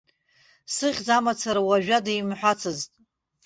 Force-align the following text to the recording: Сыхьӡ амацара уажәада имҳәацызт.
Сыхьӡ 0.73 1.07
амацара 1.17 1.61
уажәада 1.67 2.11
имҳәацызт. 2.13 2.91